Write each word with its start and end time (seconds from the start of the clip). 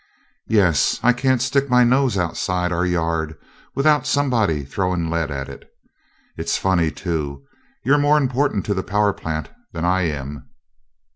"Yes 0.47 0.99
I 1.03 1.13
can't 1.13 1.43
stick 1.43 1.69
my 1.69 1.83
nose 1.83 2.17
outside 2.17 2.71
our 2.71 2.87
yard 2.87 3.37
without 3.75 4.07
somebody 4.07 4.65
throwing 4.65 5.11
lead 5.11 5.29
at 5.29 5.47
it. 5.47 5.71
It's 6.35 6.57
funny, 6.57 6.89
too. 6.89 7.45
You're 7.83 7.99
more 7.99 8.17
important 8.17 8.65
to 8.65 8.73
the 8.73 8.81
power 8.81 9.13
plant 9.13 9.51
than 9.73 9.85
I 9.85 10.07
am." 10.07 10.49